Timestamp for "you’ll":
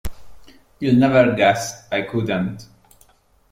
0.79-0.95